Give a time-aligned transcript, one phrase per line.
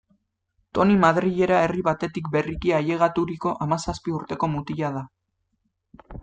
[0.77, 5.05] Toni Madrilera herri batetik berriki ailegaturiko hamazazpi urteko mutila da.